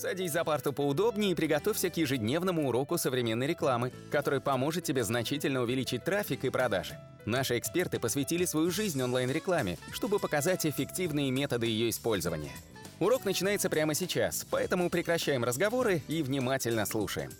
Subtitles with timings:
[0.00, 5.60] Садись за парту поудобнее и приготовься к ежедневному уроку современной рекламы, который поможет тебе значительно
[5.60, 6.98] увеличить трафик и продажи.
[7.26, 12.52] Наши эксперты посвятили свою жизнь онлайн-рекламе, чтобы показать эффективные методы ее использования.
[12.98, 17.30] Урок начинается прямо сейчас, поэтому прекращаем разговоры и внимательно слушаем.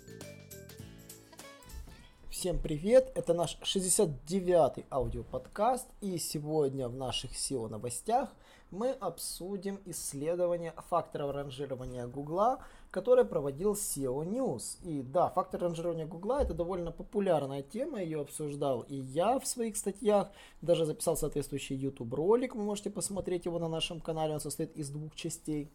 [2.29, 3.11] Всем привет!
[3.15, 8.29] Это наш 69-й аудиоподкаст, и сегодня в наших SEO новостях
[8.71, 12.59] мы обсудим исследование факторов ранжирования Гугла,
[12.89, 14.77] которое проводил SEO News.
[14.83, 19.77] И да, фактор ранжирования Гугла это довольно популярная тема, ее обсуждал и я в своих
[19.77, 20.31] статьях,
[20.61, 24.89] даже записал соответствующий YouTube ролик, вы можете посмотреть его на нашем канале, он состоит из
[24.89, 25.69] двух частей.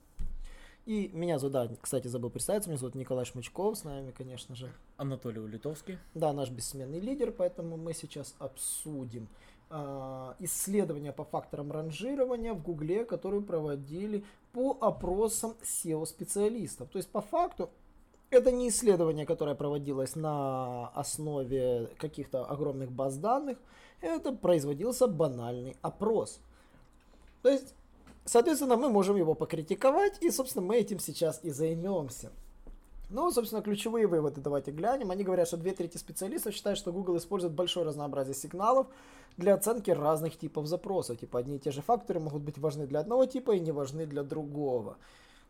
[0.87, 4.73] И меня зовут, да, кстати, забыл представиться, меня зовут Николай Шмычков, с нами, конечно же.
[4.97, 5.99] Анатолий Улитовский.
[6.15, 9.27] Да, наш бессменный лидер, поэтому мы сейчас обсудим
[10.39, 16.89] исследования по факторам ранжирования в Гугле, которые проводили по опросам SEO-специалистов.
[16.91, 17.71] То есть, по факту,
[18.31, 23.59] это не исследование, которое проводилось на основе каких-то огромных баз данных,
[24.01, 26.39] это производился банальный опрос.
[27.43, 27.75] То есть
[28.27, 32.33] Соответственно, мы можем его покритиковать, и, собственно, мы этим сейчас и займемся.
[33.09, 35.13] Ну, собственно, ключевые выводы давайте глянем.
[35.13, 38.89] Они говорят, что две трети специалистов считают, что Google использует большое разнообразие сигналов
[39.37, 41.19] для оценки разных типов запросов.
[41.19, 44.07] Типа одни и те же факторы могут быть важны для одного типа и не важны
[44.07, 44.97] для другого.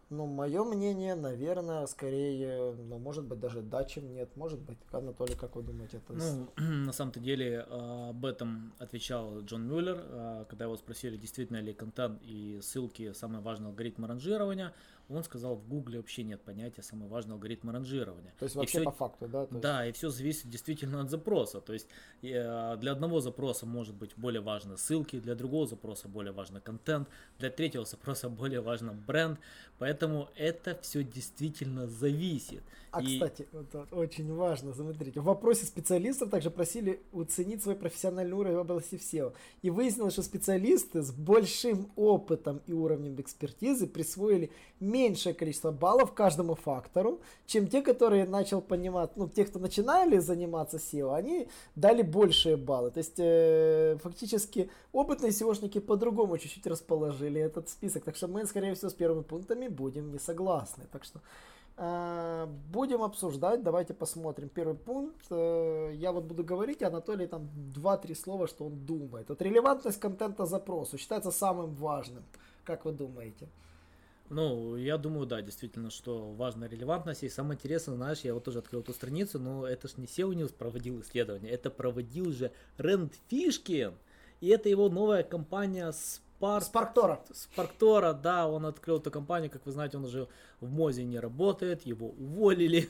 [0.08, 4.28] Ну, мое мнение, наверное, скорее, ну, может быть, даже да, чем нет.
[4.36, 5.96] Может быть, Анатолий, как вы думаете?
[5.96, 6.12] Это...
[6.12, 11.60] Ну, на самом-то деле, а, об этом отвечал Джон Мюллер, а, когда его спросили, действительно
[11.60, 14.72] ли контент и ссылки самый важный алгоритм ранжирования.
[15.08, 18.34] Он сказал, в Гугле вообще нет понятия самый важный алгоритм ранжирования.
[18.38, 19.42] То есть вообще и по факту, да?
[19.42, 19.60] есть...
[19.60, 21.60] Да, и все зависит действительно от запроса.
[21.60, 21.88] То есть
[22.24, 27.08] а, для одного запроса может быть более важны ссылки, для другого запроса более важный контент,
[27.38, 29.38] для третьего запроса более важен бренд.
[29.78, 32.62] Поэтому Поэтому это все действительно зависит.
[32.90, 33.14] А и...
[33.14, 38.56] кстати, вот, вот, очень важно, смотрите, в вопросе специалистов также просили оценить свой профессиональный уровень
[38.56, 39.32] в области SEO.
[39.62, 44.50] И выяснилось, что специалисты с большим опытом и уровнем экспертизы присвоили
[44.96, 50.76] меньшее количество баллов каждому фактору, чем те, которые начал понимать, ну, те, кто начинали заниматься
[50.76, 52.90] SEO, они дали большие баллы.
[52.90, 58.04] То есть, э, фактически, опытные SEOшники по-другому чуть-чуть расположили этот список.
[58.04, 60.84] Так что мы, скорее всего, с первыми пунктами будем не согласны.
[60.92, 61.20] Так что
[61.78, 64.48] э, будем обсуждать, давайте посмотрим.
[64.48, 69.28] Первый пункт, э, я вот буду говорить, Анатолий там 2-3 слова, что он думает.
[69.28, 72.22] Вот релевантность контента запросу считается самым важным.
[72.64, 73.48] Как вы думаете?
[74.28, 77.22] Ну, я думаю, да, действительно, что важна релевантность.
[77.22, 80.32] И самое интересное, знаешь, я вот тоже открыл эту страницу, но это ж не SEO
[80.34, 83.94] News проводил исследование, это проводил же Рэнд Фишкин.
[84.40, 86.64] И это его новая компания с Спарк...
[86.64, 87.20] Спарктора.
[87.32, 90.28] Спарктора, да, он открыл эту компанию, как вы знаете, он уже
[90.60, 92.86] в Мозе не работает, его уволили,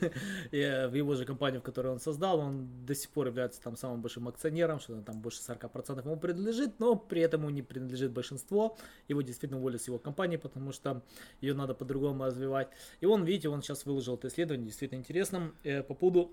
[0.51, 4.01] в его же компании, в которой он создал, он до сих пор является там самым
[4.01, 8.77] большим акционером, что там больше 40% ему принадлежит, но при этом ему не принадлежит большинство,
[9.07, 11.01] его действительно уволили с его компании, потому что
[11.39, 12.67] ее надо по-другому развивать.
[12.99, 16.31] И он, видите, он сейчас выложил это исследование, действительно интересно, э, по поводу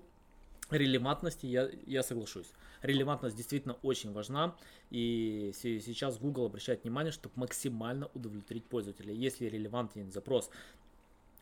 [0.71, 2.47] релевантности я, я соглашусь.
[2.81, 4.55] Релевантность действительно очень важна.
[4.89, 9.13] И сейчас Google обращает внимание, чтобы максимально удовлетворить пользователя.
[9.13, 10.49] Если релевантен запрос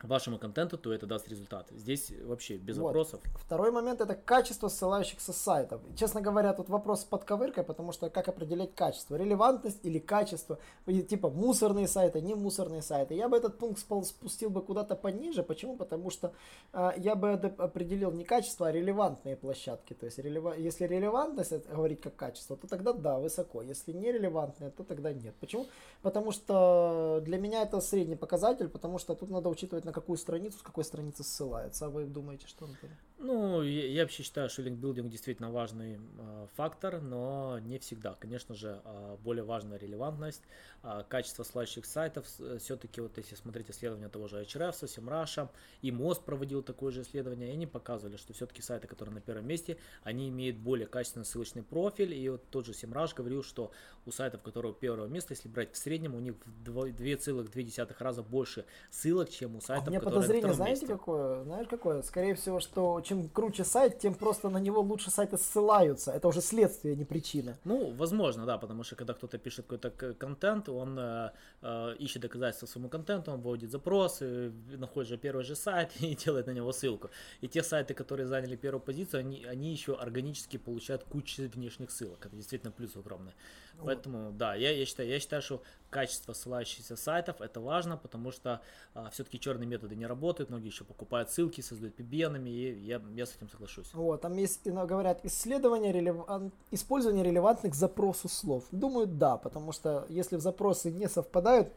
[0.04, 1.68] вашему контенту, то это даст результат.
[1.72, 2.88] Здесь вообще без вот.
[2.88, 3.22] вопросов.
[3.36, 5.82] Второй момент это качество ссылающихся сайтов.
[5.96, 9.16] Честно говоря, тут вопрос с подковыркой, потому что как определять качество?
[9.16, 10.60] Релевантность или качество?
[10.86, 13.14] Типа мусорные сайты, не мусорные сайты.
[13.14, 15.44] Я бы этот пункт спустил бы куда-то пониже.
[15.44, 15.78] Почему?
[15.78, 16.34] Потому что
[16.74, 19.94] э, я бы определил не качество, а релевантные площадки.
[19.94, 20.54] То есть релева...
[20.58, 23.62] если релевантность говорить как качество, то тогда да, высоко.
[23.62, 25.34] Если не релевантные, то тогда нет.
[25.40, 25.68] Почему?
[26.02, 30.58] Потому что для меня это средний показатель, потому что тут надо учитывать на какую страницу,
[30.60, 31.86] с какой страницы ссылается.
[31.86, 32.98] А вы думаете, что, например?
[33.24, 38.16] Ну, я, я вообще считаю, что линкбилдинг действительно важный э, фактор, но не всегда.
[38.20, 40.42] Конечно же, э, более важна релевантность,
[40.84, 42.26] э, качество ссылающих сайтов.
[42.60, 45.48] Все-таки вот если смотреть исследования того же HRF, SEMrush,
[45.82, 49.48] и МОЗ проводил такое же исследование, и они показывали, что все-таки сайты, которые на первом
[49.48, 52.14] месте, они имеют более качественный ссылочный профиль.
[52.14, 53.72] И вот тот же SEMrush говорил, что
[54.06, 58.66] у сайтов, которые первого места, если брать в среднем, у них в 2,2 раза больше
[58.90, 60.88] ссылок, чем у сайтов, а у меня подозрение, знаете, месте.
[60.88, 61.44] какое?
[61.44, 62.02] Знаешь, какое?
[62.02, 66.12] Скорее всего, что чем круче сайт, тем просто на него лучше сайты ссылаются.
[66.12, 67.58] Это уже следствие, а не причина.
[67.66, 71.32] Ну, возможно, да, потому что когда кто-то пишет какой-то контент, он э,
[71.62, 76.48] э, ищет доказательства своему контенту, он вводит запросы, находит же первый же сайт и делает
[76.48, 77.10] на него ссылку.
[77.42, 82.26] И те сайты, которые заняли первую позицию, они, они еще органически получают кучу внешних ссылок.
[82.26, 83.34] Это действительно плюс огромный.
[83.78, 83.86] Вот.
[83.86, 88.62] Поэтому, да, я, я, считаю, я считаю, что качество ссылающихся сайтов это важно, потому что
[88.94, 93.26] а, все-таки черные методы не работают, многие еще покупают ссылки, создают PBN, и я, я
[93.26, 93.94] с этим соглашусь.
[93.94, 96.52] Вот, там есть, говорят, исследование, релеван...
[96.72, 98.64] использование релевантных запросу слов.
[98.72, 101.72] Думаю, да, потому что если запросы не совпадают,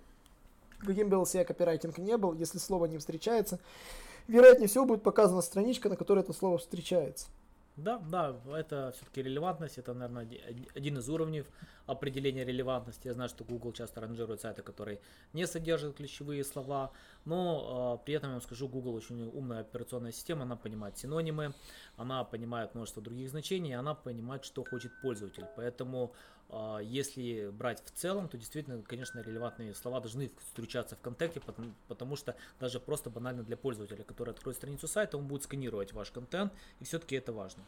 [0.80, 3.58] каким бы LCA копирайтинг не был, если слово не встречается,
[4.28, 7.26] вероятнее всего будет показана страничка, на которой это слово встречается.
[7.76, 10.26] Да, да, это все-таки релевантность, это, наверное,
[10.75, 11.44] один из уровней
[11.87, 13.06] определения релевантности.
[13.06, 14.99] Я знаю, что Google часто ранжирует сайты, которые
[15.34, 16.90] не содержат ключевые слова,
[17.26, 21.55] но э, при этом я вам скажу, Google очень умная операционная система, она понимает синонимы,
[21.96, 25.44] она понимает множество других значений, она понимает, что хочет пользователь.
[25.55, 26.14] Поэтому
[26.82, 31.40] если брать в целом, то действительно, конечно, релевантные слова должны встречаться в контакте,
[31.88, 36.10] потому, что даже просто банально для пользователя, который откроет страницу сайта, он будет сканировать ваш
[36.10, 37.62] контент, и все-таки это важно.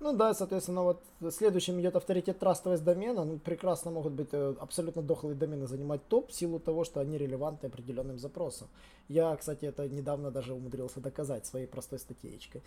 [0.00, 3.24] Ну да, соответственно, вот следующим идет авторитет трастовость домена.
[3.24, 7.18] Ну, прекрасно могут быть э, абсолютно дохлые домены занимать топ в силу того, что они
[7.18, 8.68] релевантны определенным запросам.
[9.08, 12.62] Я, кстати, это недавно даже умудрился доказать своей простой статейкой.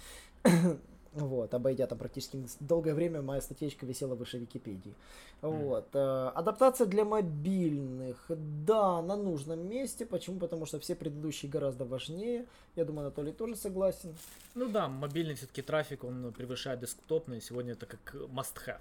[1.13, 4.96] Вот, обойдя там практически долгое время моя статейка висела выше Википедии.
[5.42, 5.63] Mm.
[5.63, 5.88] Вот.
[5.94, 8.25] Э, адаптация для мобильных.
[8.30, 10.06] Да, на нужном месте.
[10.06, 10.40] Почему?
[10.40, 12.46] Потому что все предыдущие гораздо важнее.
[12.78, 14.16] Я думаю, Анатолий тоже согласен.
[14.56, 17.42] Ну да, мобильный все-таки трафик, он превышает десктопный.
[17.42, 18.80] Сегодня это как must-have.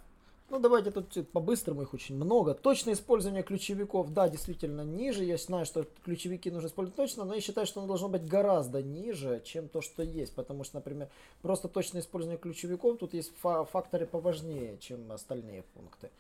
[0.51, 2.55] Ну, давайте тут по-быстрому, их очень много.
[2.55, 5.23] Точное использование ключевиков, да, действительно ниже.
[5.23, 8.83] Я знаю, что ключевики нужно использовать точно, но я считаю, что оно должно быть гораздо
[8.83, 10.35] ниже, чем то, что есть.
[10.35, 11.09] Потому что, например,
[11.41, 16.11] просто точное использование ключевиков, тут есть факторы поважнее, чем остальные пункты.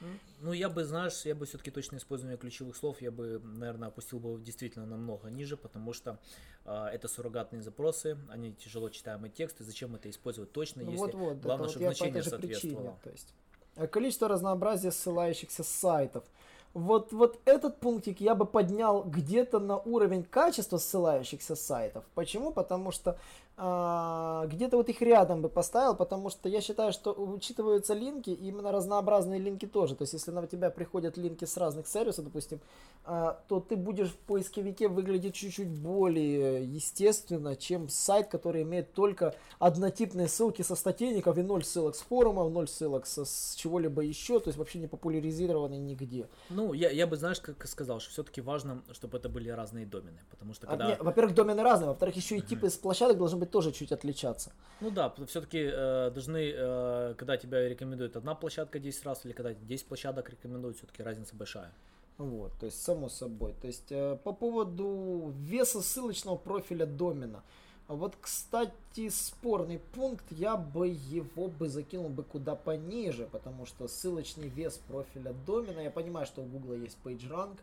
[0.40, 4.20] Ну, я бы, знаешь, я бы все-таки точное использование ключевых слов, я бы, наверное, опустил
[4.20, 6.20] бы действительно намного ниже, потому что
[6.64, 9.64] э, это суррогатные запросы, они тяжело читаемые тексты.
[9.64, 12.76] Зачем это использовать точно, ну, если вот, вот, главное, чтобы вот значение соответствовало.
[12.76, 13.34] Причине, то есть.
[13.76, 16.24] Э, количество разнообразия ссылающихся сайтов.
[16.72, 22.04] Вот, вот этот пунктик я бы поднял где-то на уровень качества ссылающихся сайтов.
[22.14, 22.52] Почему?
[22.52, 23.18] Потому что
[23.60, 29.38] где-то вот их рядом бы поставил, потому что я считаю, что учитываются линки, именно разнообразные
[29.38, 29.94] линки тоже.
[29.94, 32.60] То есть, если на тебя приходят линки с разных сервисов, допустим,
[33.04, 39.34] а, то ты будешь в поисковике выглядеть чуть-чуть более естественно, чем сайт, который имеет только
[39.58, 44.40] однотипные ссылки со статейников и ноль ссылок с форумов, ноль ссылок со, с чего-либо еще,
[44.40, 46.28] то есть вообще не популяризированный нигде.
[46.48, 50.20] Ну, я, я бы, знаешь, как сказал, что все-таки важно, чтобы это были разные домены,
[50.30, 50.94] потому что а, когда...
[50.94, 54.52] А, во-первых, домены разные, во-вторых, еще и типы с площадок должны быть тоже чуть отличаться.
[54.80, 59.54] Ну да, все-таки э, должны, э, когда тебя рекомендует одна площадка 10 раз, или когда
[59.54, 61.72] 10 площадок рекомендуют, все-таки разница большая.
[62.18, 63.54] Вот, то есть само собой.
[63.60, 67.42] То есть э, по поводу веса ссылочного профиля домена.
[67.88, 74.48] Вот, кстати, спорный пункт, я бы его бы закинул бы куда пониже, потому что ссылочный
[74.48, 77.58] вес профиля домена, я понимаю, что у Google есть PageRank,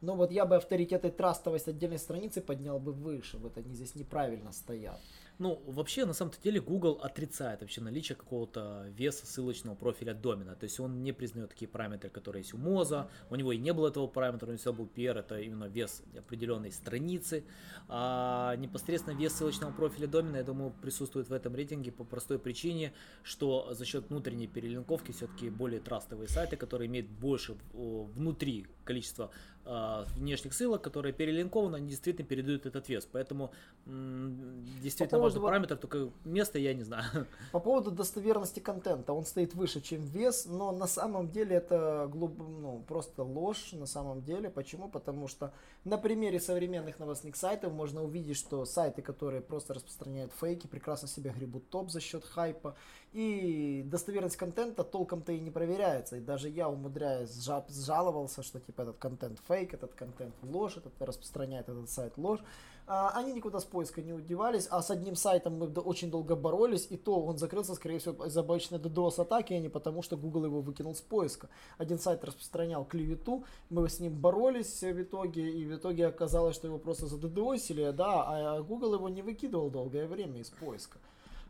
[0.00, 3.96] но вот я бы авторитет и трастовость отдельной страницы поднял бы выше, вот они здесь
[3.96, 5.00] неправильно стоят.
[5.38, 10.54] Ну, вообще, на самом деле, Google отрицает вообще наличие какого-то веса ссылочного профиля домена.
[10.54, 13.08] То есть он не признает такие параметры, которые есть у Моза.
[13.30, 16.02] У него и не было этого параметра, у него всегда был PR, это именно вес
[16.16, 17.44] определенной страницы.
[17.88, 22.92] А непосредственно вес ссылочного профиля домена, я думаю, присутствует в этом рейтинге по простой причине,
[23.22, 29.30] что за счет внутренней перелинковки все-таки более трастовые сайты, которые имеют больше внутри количества
[29.64, 33.08] э, внешних ссылок, которые перелинкованы, они действительно передают этот вес.
[33.10, 33.52] Поэтому
[33.86, 35.46] действительно важный поводу...
[35.46, 37.26] параметр, только место я не знаю.
[37.52, 42.36] По поводу достоверности контента, он стоит выше, чем вес, но на самом деле это глуб...
[42.38, 44.50] ну, просто ложь на самом деле.
[44.50, 44.88] Почему?
[44.88, 45.52] Потому что
[45.84, 51.32] на примере современных новостных сайтов можно увидеть, что сайты, которые просто распространяют фейки, прекрасно себя
[51.32, 52.74] гребут топ за счет хайпа.
[53.12, 56.16] И достоверность контента толком-то и не проверяется.
[56.16, 61.68] И даже я умудряюсь сжаловался, что типа этот контент фейк, этот контент ложь, этот распространяет
[61.68, 62.40] этот сайт ложь.
[62.94, 66.86] А, они никуда с поиска не удевались, а с одним сайтом мы очень долго боролись,
[66.90, 70.44] и то он закрылся, скорее всего, из-за обычной DDoS атаки, а не потому, что Google
[70.44, 71.48] его выкинул с поиска.
[71.78, 76.66] Один сайт распространял клевету, мы с ним боролись в итоге, и в итоге оказалось, что
[76.66, 80.98] его просто заддосили, да, а Google его не выкидывал долгое время из поиска.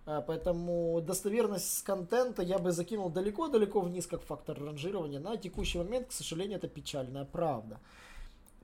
[0.06, 5.18] А, поэтому достоверность контента я бы закинул далеко-далеко вниз как фактор ранжирования.
[5.18, 7.80] На текущий момент, к сожалению, это печальная правда.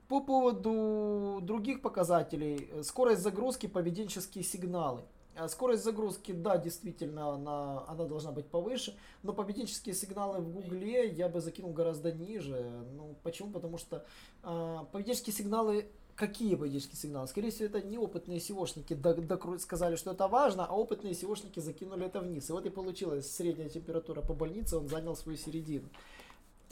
[0.09, 5.03] По поводу других показателей, скорость загрузки, поведенческие сигналы.
[5.35, 11.07] А скорость загрузки, да, действительно, она, она должна быть повыше, но поведенческие сигналы в Гугле
[11.09, 12.85] я бы закинул гораздо ниже.
[12.95, 13.51] Ну, почему?
[13.51, 14.03] Потому что
[14.43, 15.85] э, поведенческие сигналы
[16.15, 17.27] какие поведенческие сигналы?
[17.27, 22.49] Скорее всего, это неопытные SEOшники сказали, что это важно, а опытные SEOшники закинули это вниз.
[22.49, 25.87] И вот и получилось средняя температура по больнице, он занял свою середину.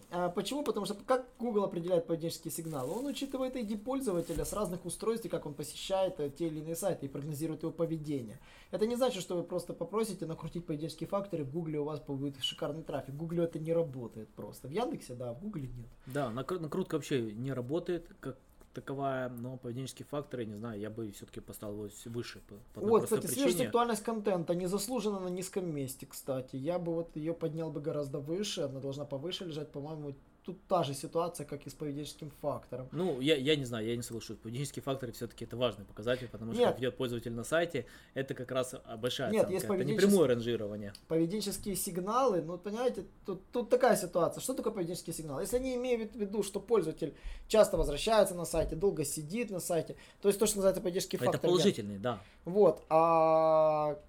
[0.10, 0.64] А почему?
[0.64, 2.94] Потому что как Google определяет поведенческие сигналы?
[2.94, 6.78] Он учитывает ID пользователя с разных устройств, и как он посещает э, те или иные
[6.78, 8.40] сайты и прогнозирует его поведение.
[8.72, 12.42] Это не значит, что вы просто попросите накрутить поведенческие факторы, в Гугле у вас будет
[12.42, 13.16] шикарный трафик.
[13.16, 14.70] В Гугле это не работает просто.
[14.70, 15.90] В Яндексе, да, в Гугле нет.
[16.06, 18.38] Да, накрутка вообще не работает, как
[18.78, 22.42] таковая, но поведенческие факторы, не знаю, я бы все-таки поставил его выше.
[22.74, 23.42] По, вот, кстати, причине.
[23.42, 26.58] свежесть актуальность контента незаслуженно на низком месте, кстати.
[26.58, 30.14] Я бы вот ее поднял бы гораздо выше, она должна повыше лежать, по-моему,
[30.48, 32.88] тут та же ситуация, как и с поведенческим фактором.
[32.94, 34.38] Ну, я, я не знаю, я не соглашусь.
[34.38, 36.70] Поведенческие факторы все-таки это важный показатель, потому что Нет.
[36.70, 39.54] как ведет пользователь на сайте, это как раз большая Нет, оценка.
[39.54, 39.98] Есть поведенческие...
[39.98, 40.94] Это не прямое ранжирование.
[41.10, 44.40] Поведенческие сигналы, ну, понимаете, тут, тут такая ситуация.
[44.40, 45.42] Что такое поведенческий сигнал?
[45.42, 47.14] Если они имеют в виду, что пользователь
[47.50, 51.36] часто возвращается на сайте, долго сидит на сайте, то есть то, что называется поведенческий фактор.
[51.36, 52.22] Это положительный, да.
[52.46, 52.86] Вот.
[52.88, 54.00] А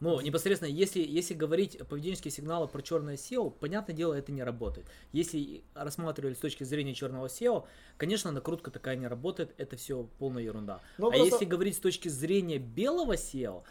[0.00, 4.86] но непосредственно, если, если говорить поведенческие сигналы про черное SEO, понятное дело, это не работает.
[5.12, 7.66] Если рассматривали с точки зрения черного SEO,
[7.98, 10.80] конечно, накрутка такая не работает, это все полная ерунда.
[10.96, 11.26] Но а просто...
[11.26, 13.62] если говорить с точки зрения белого SEO,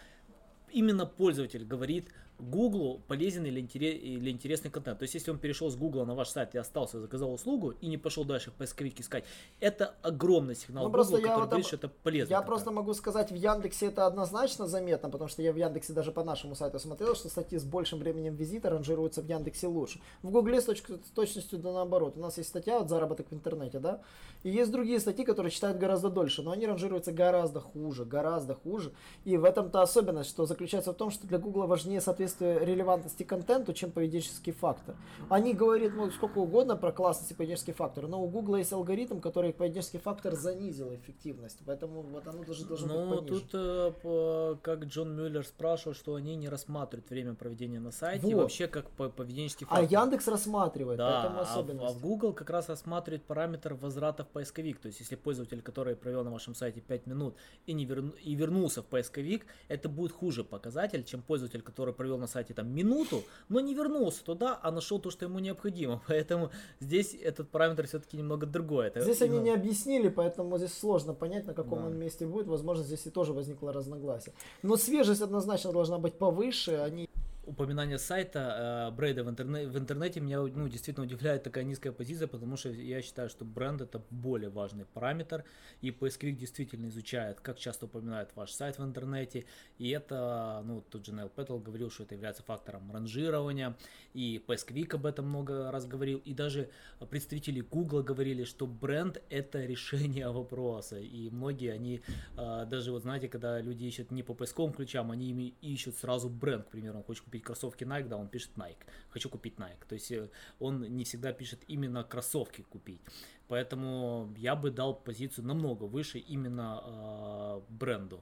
[0.71, 2.09] именно пользователь говорит,
[2.39, 4.99] Гуглу полезен или, интерес, или интересный контент.
[4.99, 7.87] То есть, если он перешел с Гугла на ваш сайт и остался, заказал услугу и
[7.87, 9.25] не пошел дальше в поисковик искать,
[9.59, 12.31] это огромный сигнал ну, Google, который вот говорит, что это полезно.
[12.31, 12.47] Я контент.
[12.47, 16.23] просто могу сказать, в Яндексе это однозначно заметно, потому что я в Яндексе даже по
[16.23, 19.99] нашему сайту смотрел, что статьи с большим временем визита ранжируются в Яндексе лучше.
[20.21, 22.13] В Гугле с, точки, с точностью да наоборот.
[22.15, 24.01] У нас есть статья вот заработок в интернете, да,
[24.43, 28.93] и есть другие статьи, которые читают гораздо дольше, но они ранжируются гораздо хуже, гораздо хуже.
[29.25, 33.73] И в этом-то особенность, что заключается в том, что для Гугла важнее соответствие релевантности контенту,
[33.73, 34.95] чем поведенческий фактор.
[35.29, 39.19] Они говорят ну, сколько угодно про классность и поведенческий фактор, но у Google есть алгоритм,
[39.19, 43.41] который поведенческий фактор занизил эффективность, поэтому вот оно даже должно ну, быть пониже.
[43.41, 48.31] тут, э, как Джон Мюллер спрашивал, что они не рассматривают время проведения на сайте, вот.
[48.31, 49.99] и вообще как поведенческий а фактор.
[49.99, 51.85] А Яндекс рассматривает, да, поэтому особенность.
[51.85, 55.61] А, а в Google как раз рассматривает параметр возврата в поисковик, то есть если пользователь,
[55.61, 59.89] который провел на вашем сайте 5 минут и, не верну, и вернулся в поисковик, это
[59.89, 64.23] будет хуже показатель, чем пользователь, который провел на сайте там минут минуту, но не вернулся
[64.23, 66.01] туда, а нашел то, что ему необходимо.
[66.07, 68.87] Поэтому здесь этот параметр все-таки немного другой.
[68.87, 69.35] Это здесь именно...
[69.35, 71.85] они не объяснили, поэтому здесь сложно понять, на каком да.
[71.85, 72.47] он месте будет.
[72.47, 74.33] Возможно, здесь и тоже возникло разногласие.
[74.63, 76.71] Но свежесть однозначно должна быть повыше.
[76.71, 77.09] Они
[77.49, 82.27] упоминание сайта э, бренда в, интерне- в интернете меня ну, действительно удивляет такая низкая позиция,
[82.27, 85.43] потому что я считаю, что бренд это более важный параметр,
[85.81, 89.45] и поисковик действительно изучает, как часто упоминает ваш сайт в интернете,
[89.79, 93.75] и это, ну, тут же Нейл Петтл говорил, что это является фактором ранжирования,
[94.13, 96.69] и поисковик об этом много раз говорил, и даже
[97.09, 102.01] представители Google говорили, что бренд это решение вопроса, и многие они,
[102.37, 106.65] э, даже вот знаете, когда люди ищут не по поисковым ключам, они ищут сразу бренд,
[106.65, 108.85] к примеру, он хочет купить купить кроссовки Nike, да, он пишет Nike.
[109.09, 109.87] Хочу купить Nike.
[109.87, 110.29] То есть э,
[110.59, 113.01] он не всегда пишет именно кроссовки купить.
[113.47, 118.19] Поэтому я бы дал позицию намного выше именно э, бренду.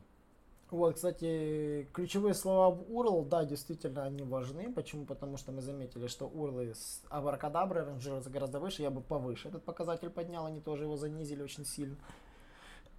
[0.71, 4.73] Вот, кстати, ключевые слова в URL, да, действительно, они важны.
[4.73, 5.05] Почему?
[5.05, 8.83] Потому что мы заметили, что URL с Аваркадаброй ранжируются гораздо выше.
[8.83, 11.95] Я бы повыше этот показатель поднял, они тоже его занизили очень сильно.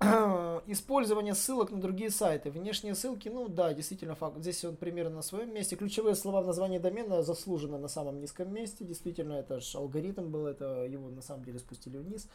[0.66, 2.50] Использование ссылок на другие сайты.
[2.50, 4.38] Внешние ссылки, ну да, действительно факт.
[4.38, 5.76] Здесь он примерно на своем месте.
[5.76, 8.84] Ключевые слова в названии домена заслужены на самом низком месте.
[8.84, 12.28] Действительно, это же алгоритм был, это его на самом деле спустили вниз.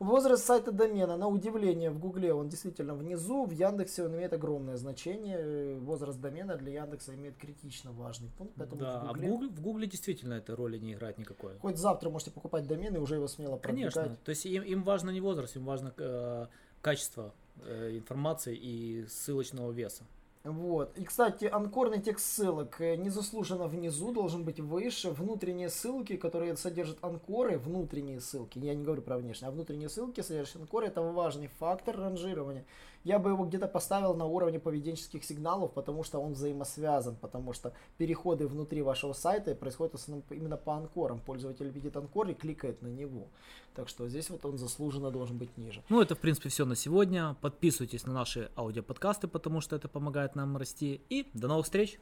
[0.00, 4.78] Возраст сайта домена, на удивление, в Гугле он действительно внизу, в Яндексе он имеет огромное
[4.78, 5.78] значение.
[5.78, 8.54] Возраст домена для Яндекса имеет критично важный пункт.
[8.56, 11.58] Поэтому да, в Гугле, а в Гугле, в Гугле действительно этой роли не играет никакой.
[11.58, 13.92] Хоть завтра можете покупать домен и уже его смело продвигать.
[13.92, 16.46] Конечно, то есть им, им важно не возраст, им важно э,
[16.80, 17.32] качество
[17.64, 20.04] э, информации и ссылочного веса.
[20.42, 20.96] Вот.
[20.96, 25.10] И, кстати, анкорный текст ссылок э, незаслуженно внизу должен быть выше.
[25.10, 30.22] Внутренние ссылки, которые содержат анкоры, внутренние ссылки, я не говорю про внешние, а внутренние ссылки
[30.22, 32.64] содержат анкоры, это важный фактор ранжирования.
[33.04, 37.72] Я бы его где-то поставил на уровне поведенческих сигналов, потому что он взаимосвязан, потому что
[37.96, 41.20] переходы внутри вашего сайта происходят в основном именно по анкорам.
[41.20, 43.28] Пользователь видит анкор и кликает на него.
[43.74, 45.82] Так что здесь вот он заслуженно должен быть ниже.
[45.88, 47.36] Ну, это, в принципе, все на сегодня.
[47.40, 51.00] Подписывайтесь на наши аудиоподкасты, потому что это помогает нам расти.
[51.08, 51.98] И до новых встреч!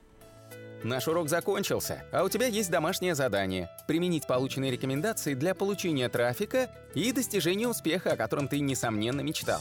[0.85, 6.71] Наш урок закончился, а у тебя есть домашнее задание– применить полученные рекомендации для получения трафика
[6.95, 9.61] и достижения успеха, о котором ты, несомненно, мечтал.